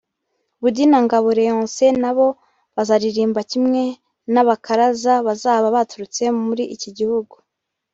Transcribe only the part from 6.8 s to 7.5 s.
gihugu